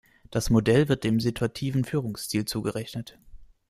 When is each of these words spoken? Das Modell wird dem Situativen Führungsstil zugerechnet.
Das 0.31 0.49
Modell 0.49 0.89
wird 0.89 1.03
dem 1.03 1.19
Situativen 1.19 1.83
Führungsstil 1.85 2.45
zugerechnet. 2.45 3.19